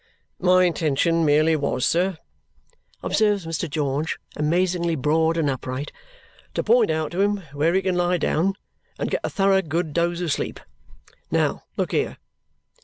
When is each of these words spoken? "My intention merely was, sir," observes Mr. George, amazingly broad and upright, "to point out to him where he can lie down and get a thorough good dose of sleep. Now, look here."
"My 0.39 0.63
intention 0.63 1.23
merely 1.25 1.55
was, 1.55 1.85
sir," 1.85 2.17
observes 3.03 3.45
Mr. 3.45 3.69
George, 3.69 4.17
amazingly 4.35 4.95
broad 4.95 5.37
and 5.37 5.47
upright, 5.47 5.91
"to 6.55 6.63
point 6.63 6.89
out 6.89 7.11
to 7.11 7.21
him 7.21 7.37
where 7.53 7.75
he 7.75 7.83
can 7.83 7.93
lie 7.93 8.17
down 8.17 8.55
and 8.97 9.11
get 9.11 9.21
a 9.23 9.29
thorough 9.29 9.61
good 9.61 9.93
dose 9.93 10.19
of 10.21 10.31
sleep. 10.31 10.59
Now, 11.29 11.65
look 11.77 11.91
here." 11.91 12.17